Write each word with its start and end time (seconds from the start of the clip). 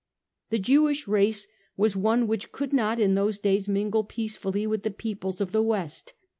The 0.49 0.57
Jewish 0.57 1.07
race 1.07 1.45
was 1.77 1.95
one 1.95 2.25
which 2.25 2.51
could 2.51 2.73
not 2.73 2.97
in 2.99 3.13
those 3.13 3.37
days 3.37 3.69
mingle 3.69 4.03
peacefully 4.03 4.65
with 4.65 4.81
the 4.81 4.89
peoples 4.89 5.39
of 5.39 5.49
the 5.51 5.59
due 5.59 5.67
partly 5.69 5.81
West. 5.83 6.13